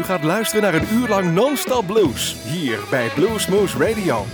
[0.00, 4.24] U gaat luisteren naar een uur lang non-stop blues hier bij Bluesmoose Radio.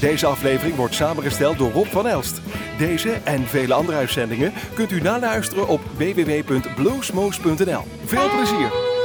[0.00, 2.40] Deze aflevering wordt samengesteld door Rob van Elst.
[2.78, 7.82] Deze en vele andere uitzendingen kunt u naluisteren op www.bluesmoose.nl.
[8.04, 8.95] Veel plezier!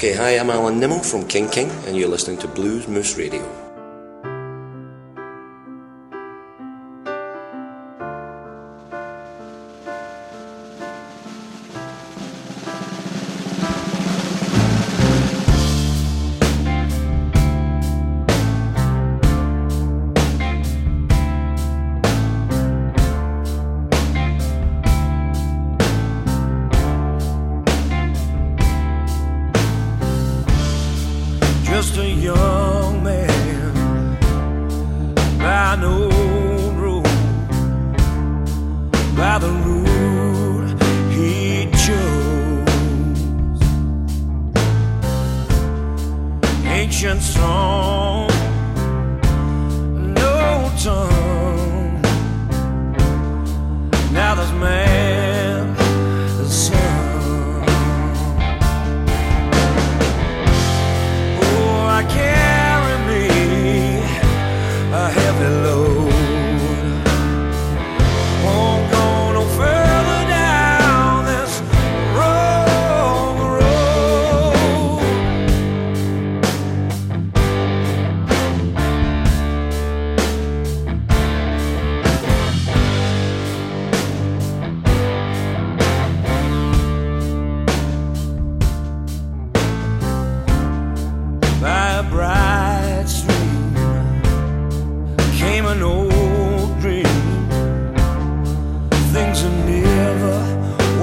[0.00, 3.59] Okay, hi, I'm Alan Nimmo from King King, and you're listening to Blues Moose Radio.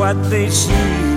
[0.07, 1.16] what they see.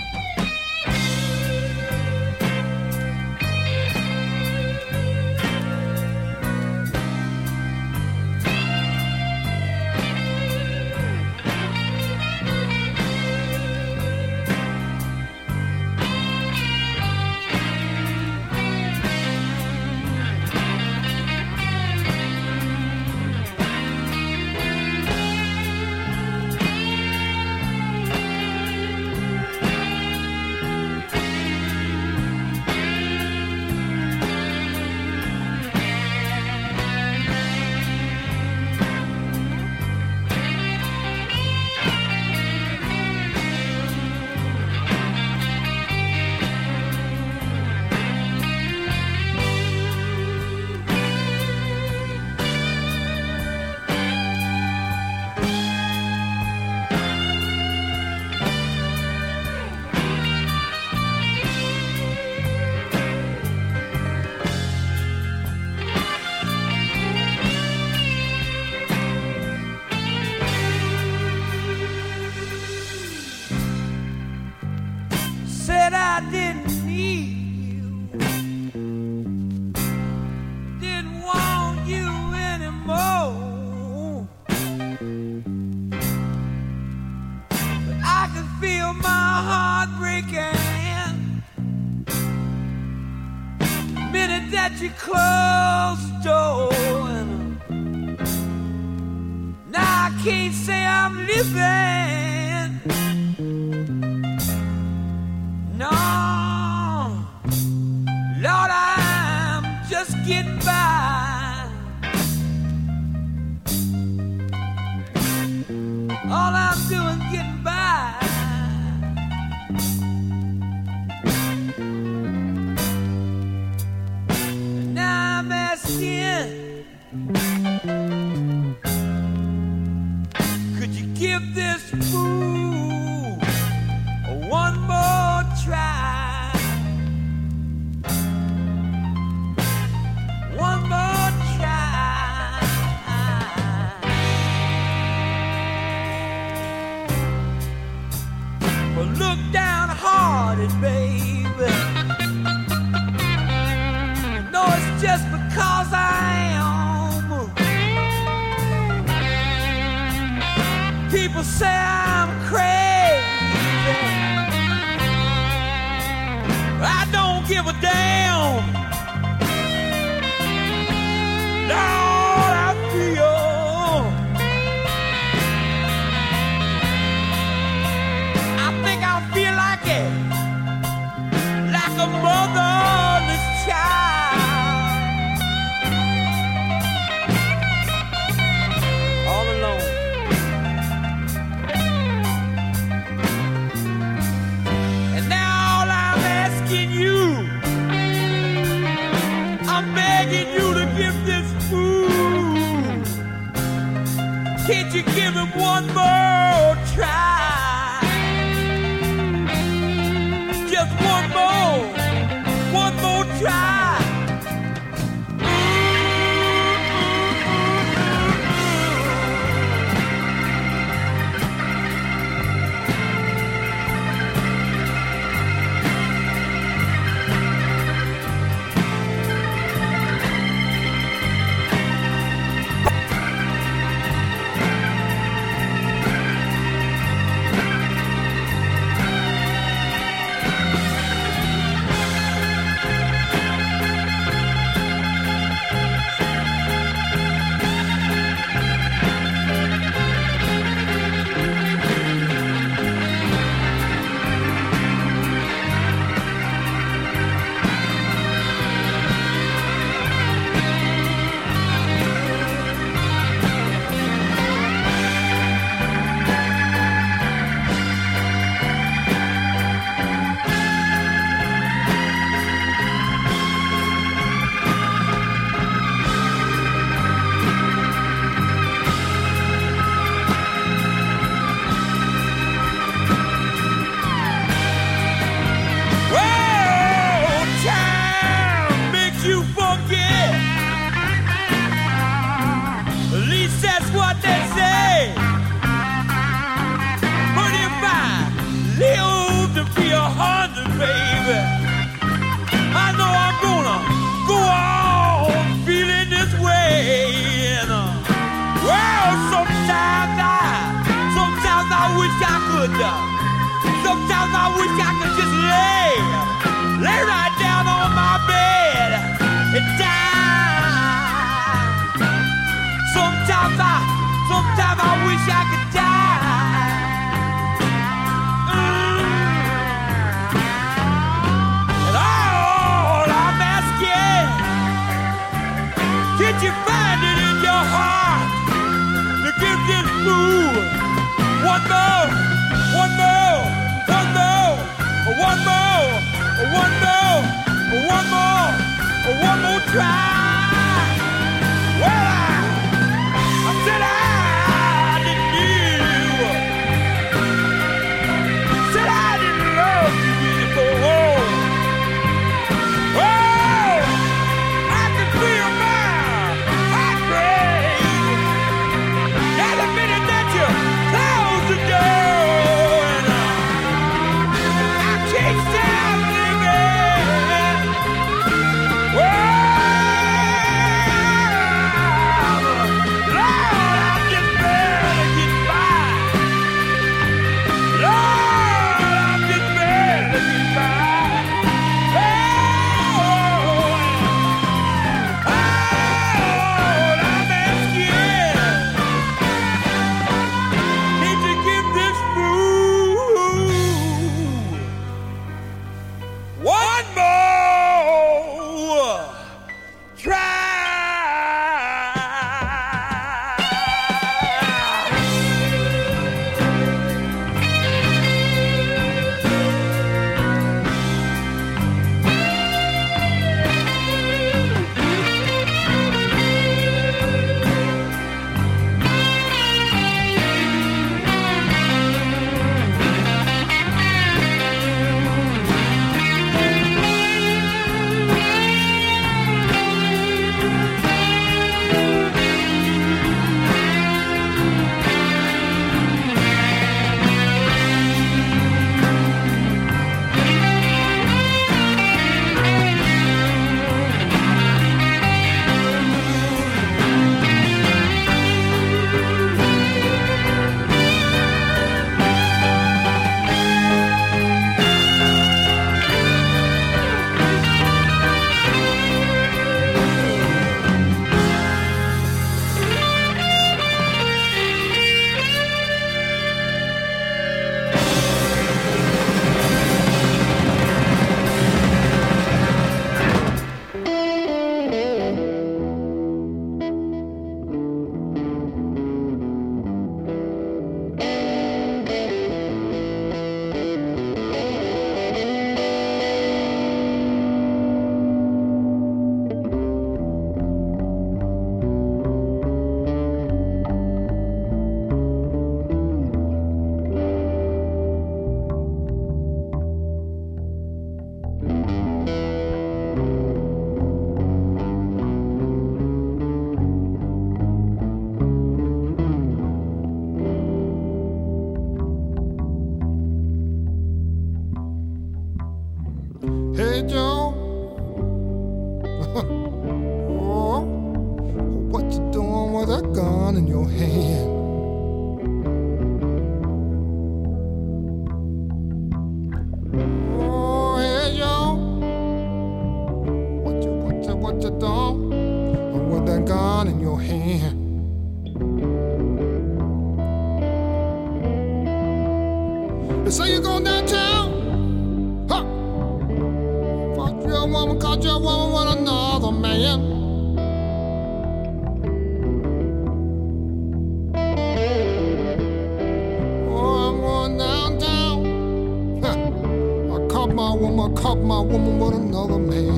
[570.81, 572.71] I caught my woman with another man.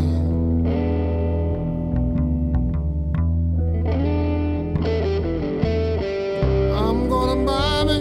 [6.75, 7.97] I'm gonna buy me.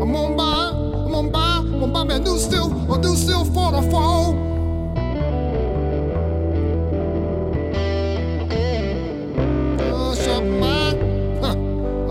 [0.00, 0.70] I'm gonna buy.
[1.02, 1.56] I'm gonna buy.
[1.58, 4.44] I'm gonna buy me a new steel, a new steel for the fall.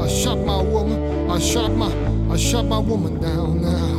[0.03, 1.29] I shot my woman.
[1.31, 1.87] I shot my
[2.29, 3.92] I shot my woman down now.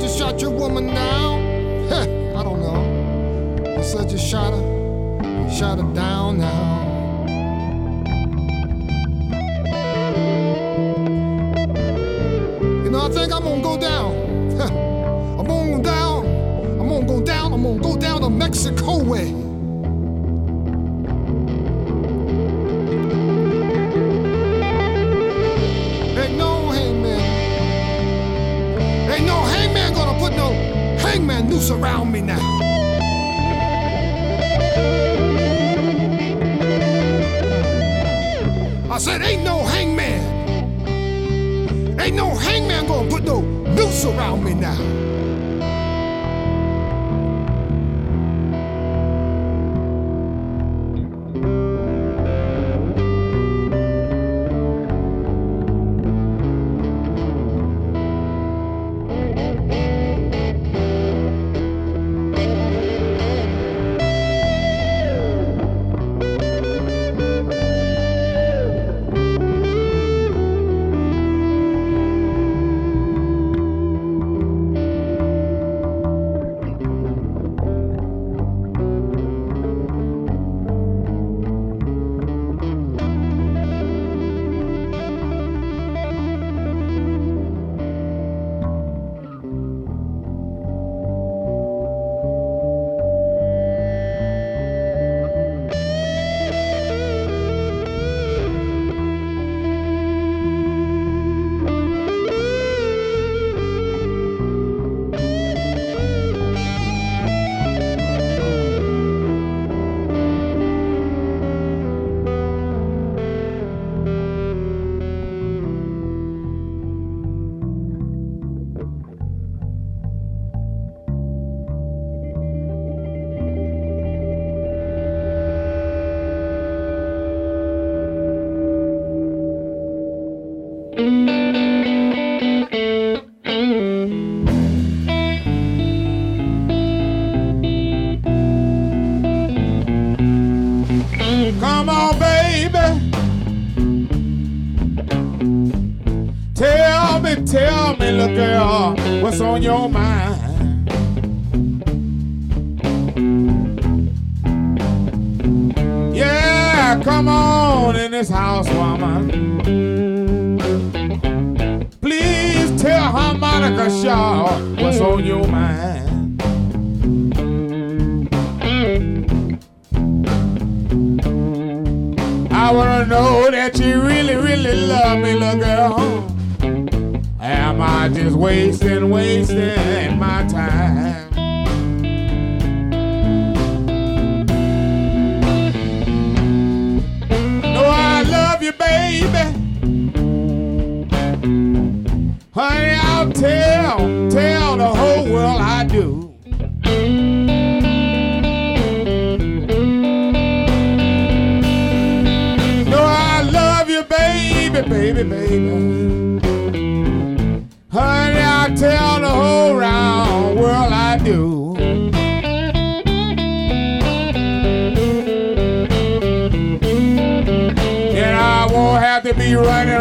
[0.00, 1.36] said you shot your woman now?
[2.38, 3.76] I don't know.
[3.76, 6.84] You said you shot her, shot her down now.
[12.84, 14.14] You know, I think I'm gonna go down.
[15.38, 16.26] I'm gonna go down.
[16.78, 17.52] I'm gonna go down.
[17.54, 19.45] I'm gonna go down to Mexico way.
[31.16, 32.38] hangman noose around me now.
[38.90, 40.20] I said, ain't no hangman.
[41.98, 45.05] Ain't no hangman gonna put no noose around me now.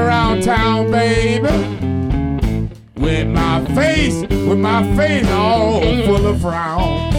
[0.06, 1.48] around town, baby.
[2.96, 7.15] With my face, with my face all full of frown.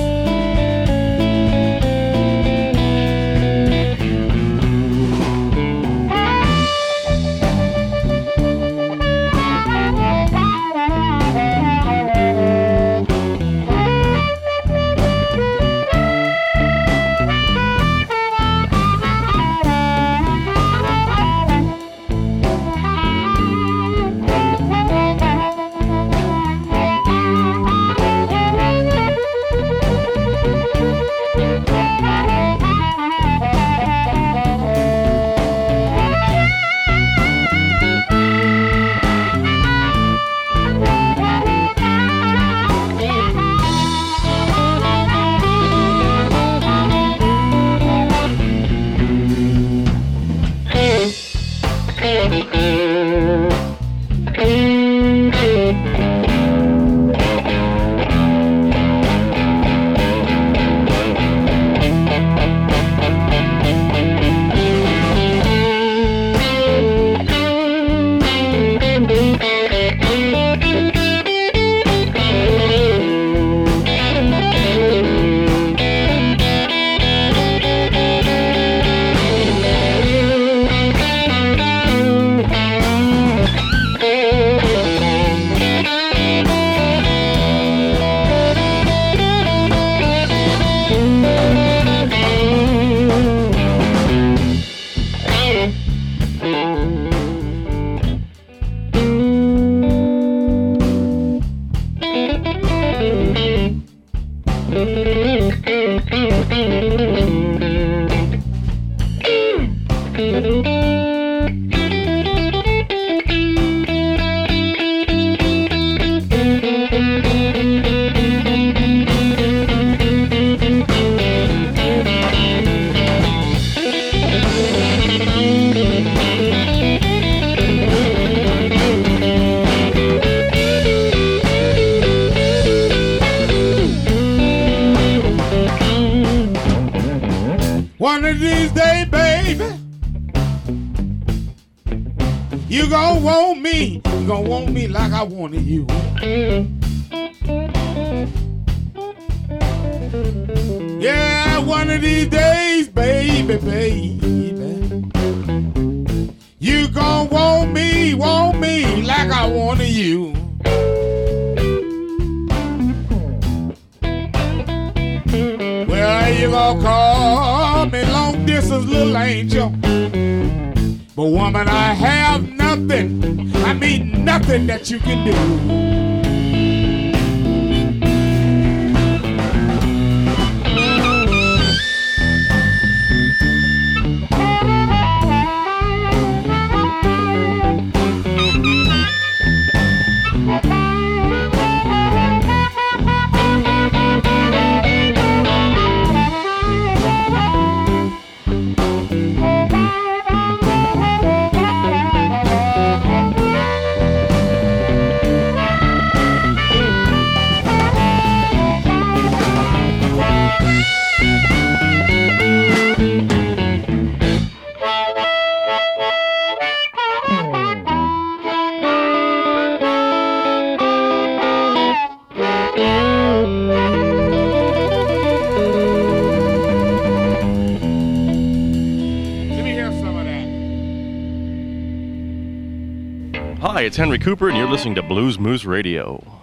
[233.86, 236.35] It's Henry Cooper, and you're listening to Blues Moose Radio.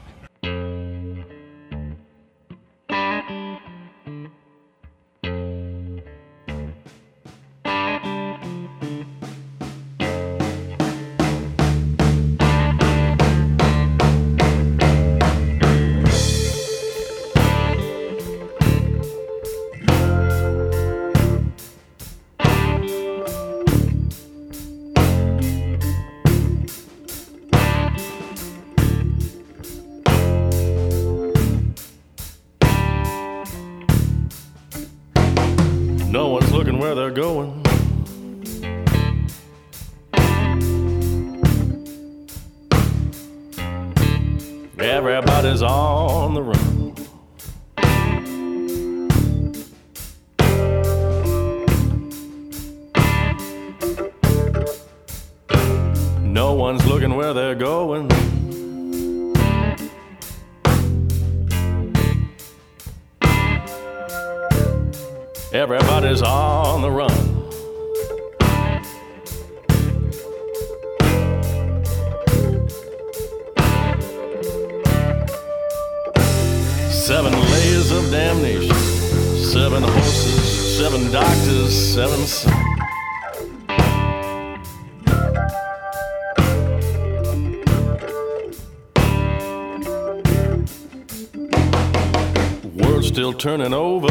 [93.13, 94.07] Still turning over.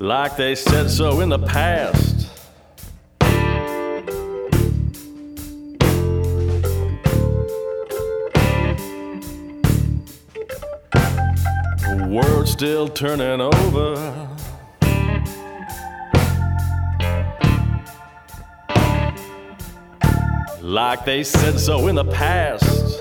[0.00, 2.28] like they said so in the past.
[11.80, 14.34] The world's still turning over.
[20.64, 22.93] Like they said so in the past.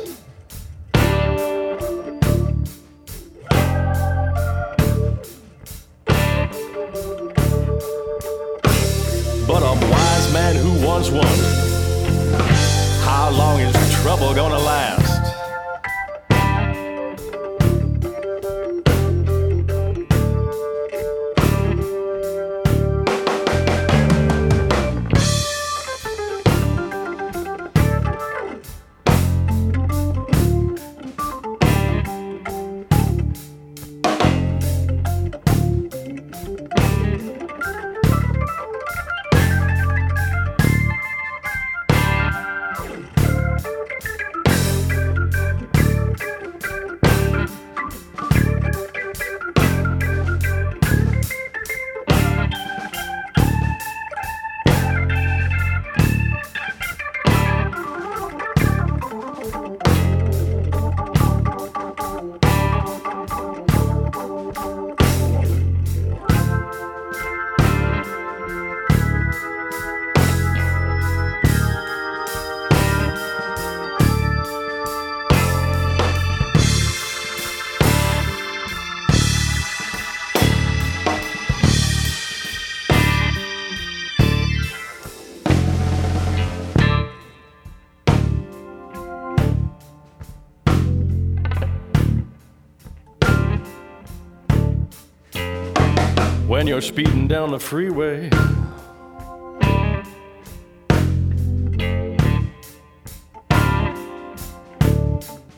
[96.74, 98.28] You're speeding down the freeway.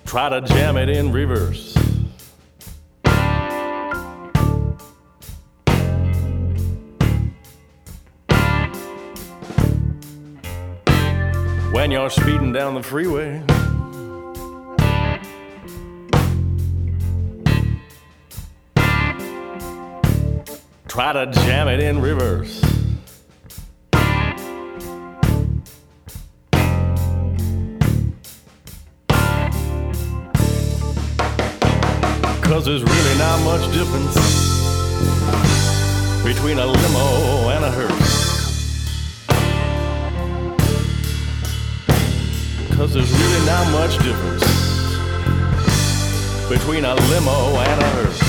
[0.06, 1.74] Try to jam it in reverse.
[11.72, 13.42] When you're speeding down the freeway.
[20.96, 22.62] Try to jam it in reverse.
[32.42, 34.16] Cause there's really not much difference
[36.24, 38.46] between a limo and a hearse.
[42.78, 44.46] Cause there's really not much difference
[46.48, 48.25] between a limo and a hearse.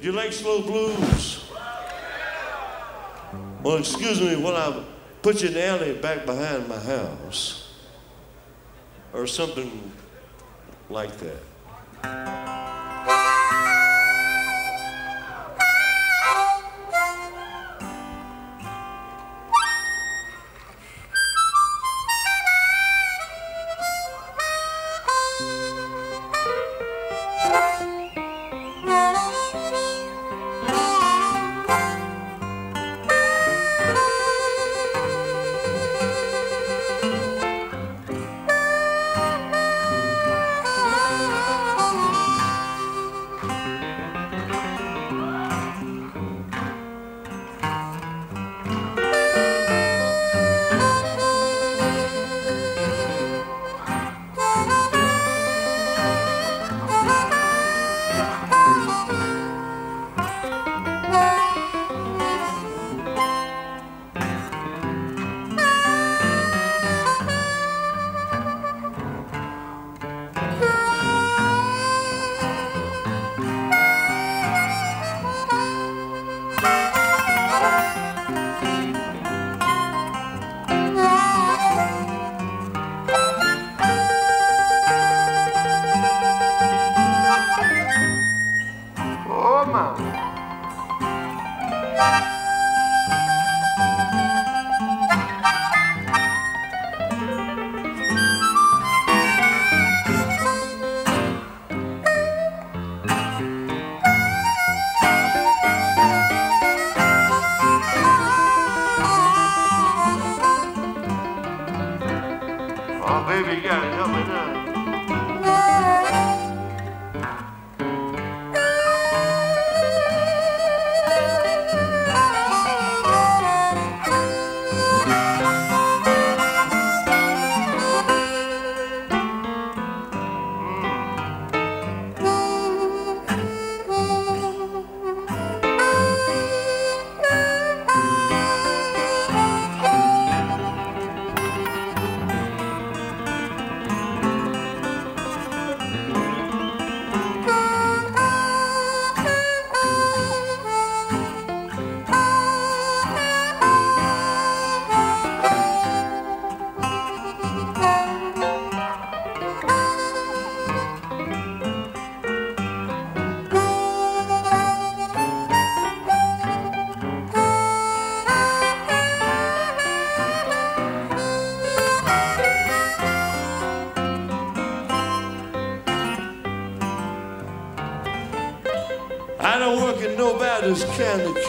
[0.00, 1.44] You like slow blues?
[3.62, 4.84] Well, excuse me while I
[5.20, 7.74] put you in the alley back behind my house.
[9.12, 9.92] Or something
[10.88, 11.42] like that.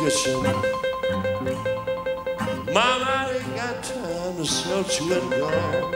[0.04, 0.42] Kitchen.
[2.74, 5.96] Mama, I ain't got time to sell chewing gum.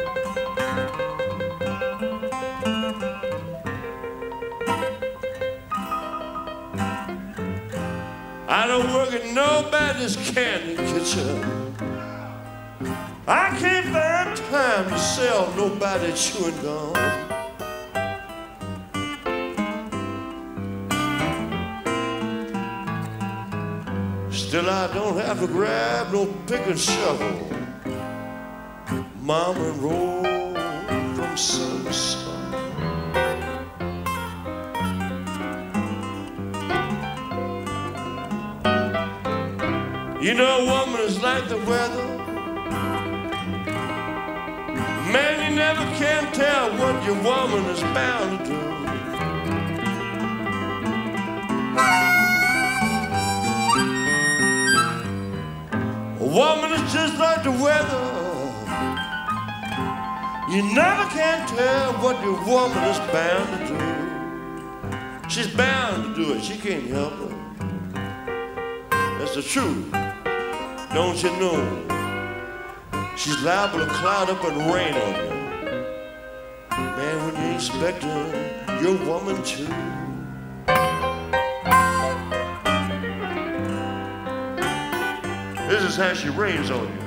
[8.47, 11.73] I don't work in nobody's candy kitchen.
[13.27, 17.24] I can't find time to sell nobody chewing gum.
[24.55, 27.29] Still, I don't have to grab no pick and shovel.
[29.19, 30.23] Mama and roll
[31.13, 32.53] from sun to sun.
[40.21, 42.05] You know, woman is like the weather.
[45.11, 48.65] Man, you never can tell what your woman is bound to do.
[56.35, 58.03] Woman is just like the weather.
[60.51, 65.29] You never can tell what your woman is bound to do.
[65.29, 66.43] She's bound to do it.
[66.43, 67.35] She can't help it.
[69.17, 69.89] That's the truth.
[70.93, 71.61] Don't you know?
[73.15, 75.31] She's liable to cloud up and rain on you.
[76.69, 78.09] Man, when you expecting
[78.83, 80.04] your woman to.
[85.67, 87.05] This is how she rains on you.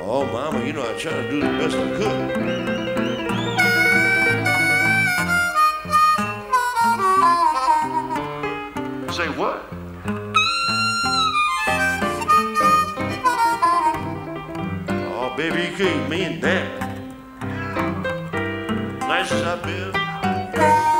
[0.00, 2.75] Oh, mama, you know I try to do the best I could.
[19.22, 20.95] vais saber.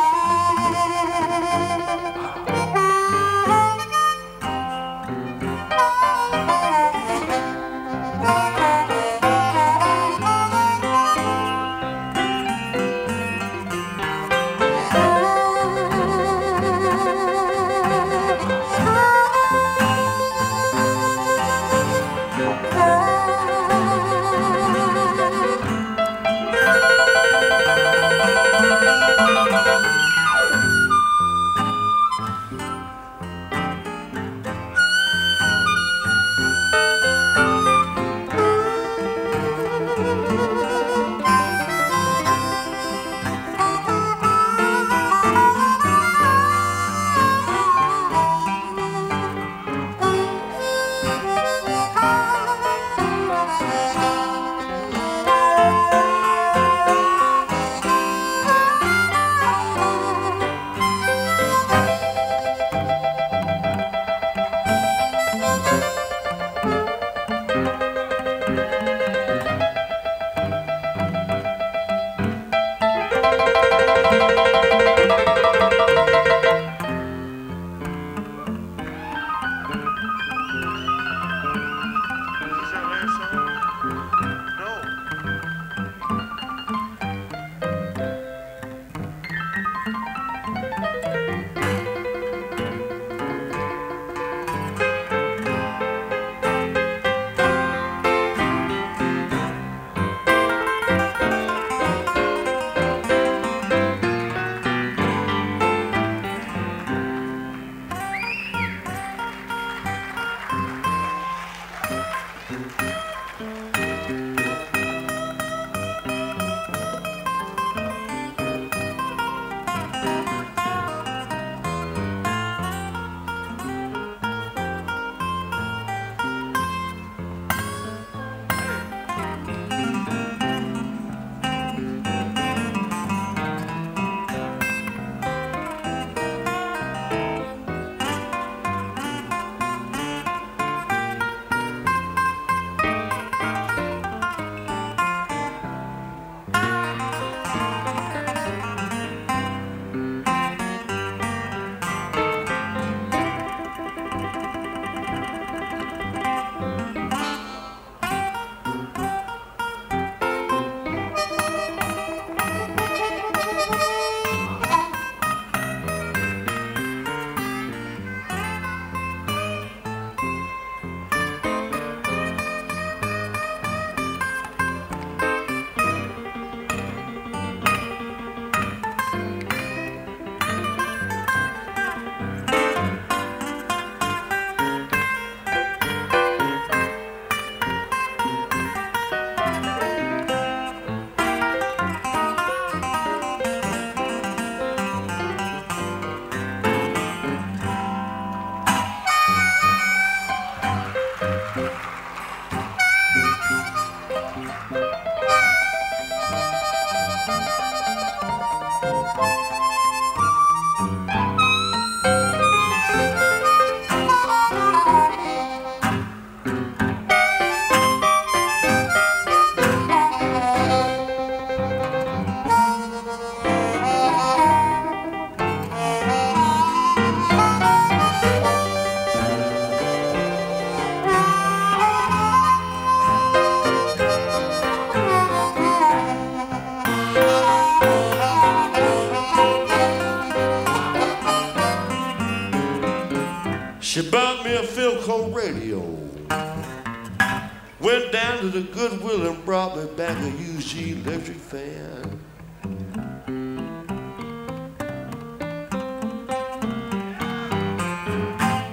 [248.56, 252.18] The Goodwill and brought me back a UG electric fan.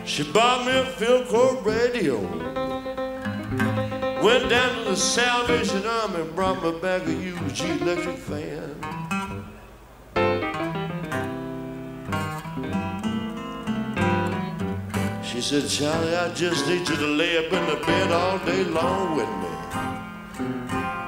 [0.05, 2.17] She bought me a Philco radio.
[4.23, 8.75] Went down to the Salvation Army and brought me back a UG electric fan.
[15.25, 18.63] She said, Charlie, I just need you to lay up in the bed all day
[18.63, 19.52] long with me.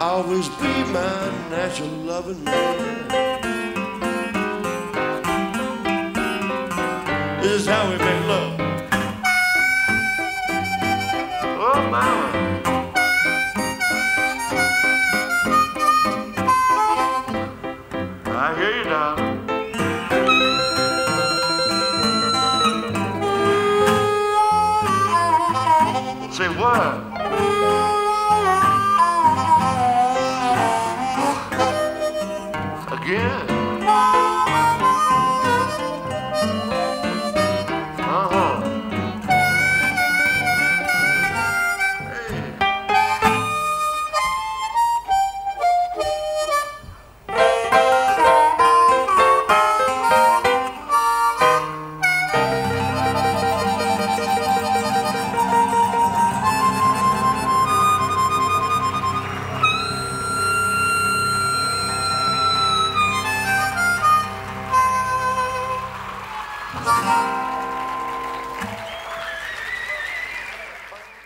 [0.08, 3.08] Always be my natural loving man.
[7.42, 8.56] This is how we make love.
[11.58, 12.25] Oh, mama.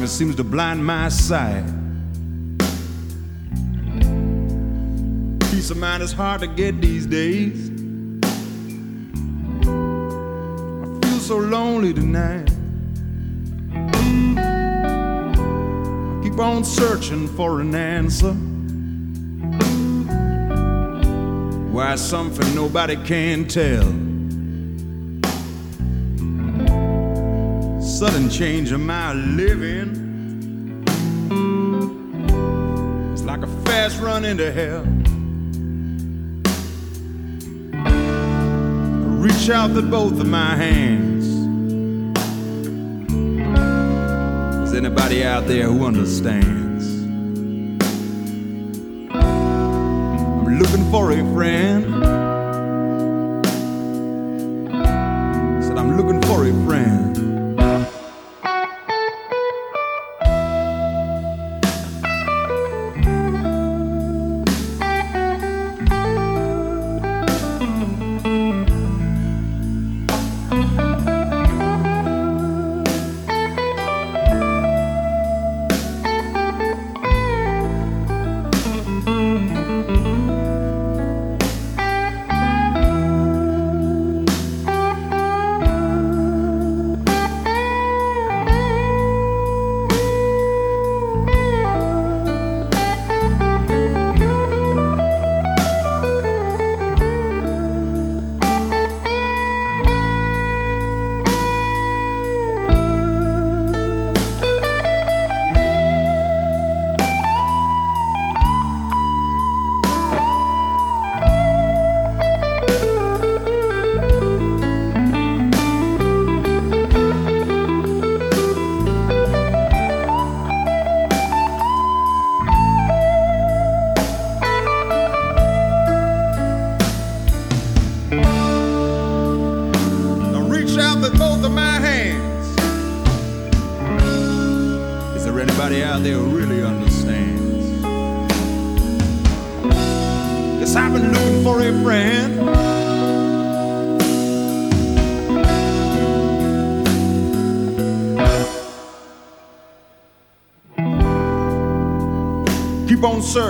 [0.00, 1.62] darkness seems to blind my sight.
[5.50, 7.68] Peace of mind is hard to get these days.
[9.62, 9.64] I
[11.04, 12.50] feel so lonely tonight.
[14.38, 18.32] I keep on searching for an answer.
[21.74, 24.09] Why something nobody can tell.
[28.00, 30.82] Sudden change of my living.
[33.12, 34.86] It's like a fast run into hell.
[37.74, 37.90] I
[39.22, 41.26] reach out with both of my hands.
[44.66, 46.86] Is anybody out there who understands?
[49.12, 52.09] I'm looking for a friend.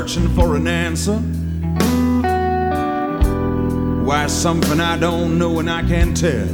[0.01, 1.19] Searching for an answer.
[4.03, 6.47] Why something I don't know and I can't tell.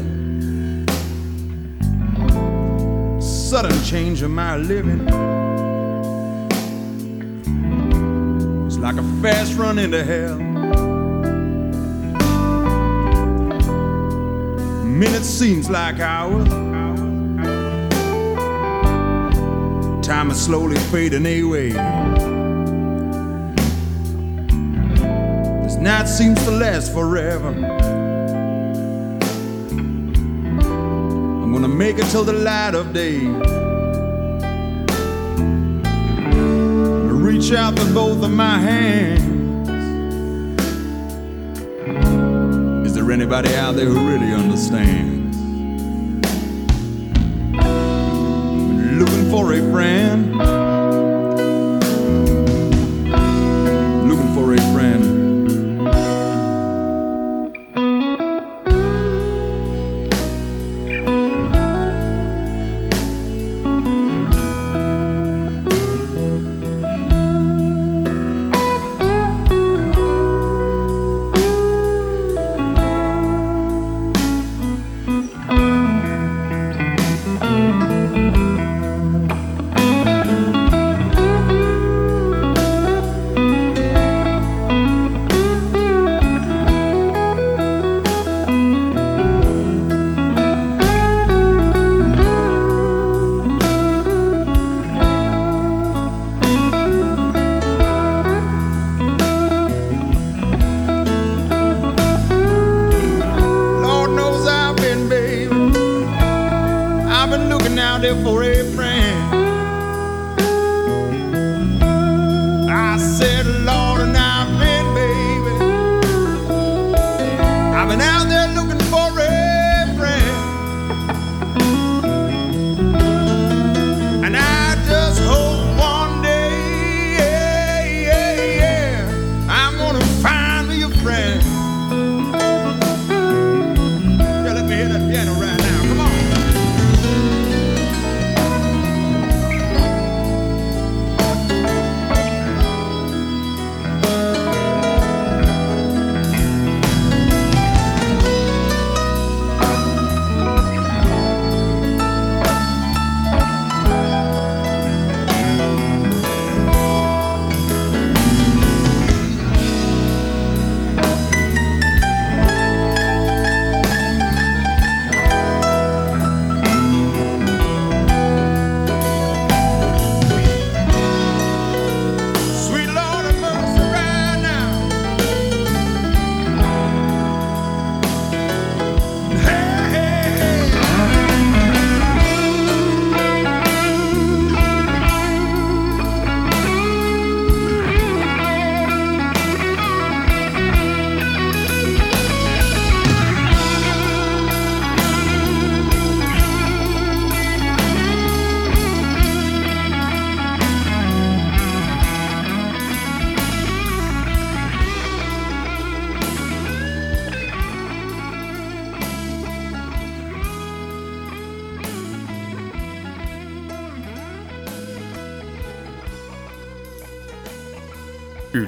[3.20, 5.00] Sudden change in my living.
[8.66, 10.38] It's like a fast run into hell.
[14.84, 16.48] Minutes seems like hours.
[20.04, 22.45] Time is slowly fading away.
[25.86, 27.50] Night seems to last forever.
[31.42, 33.20] I'm gonna make it till the light of day.
[37.28, 39.68] reach out with both of my hands.
[42.86, 45.36] Is there anybody out there who really understands?
[49.00, 50.65] Looking for a friend.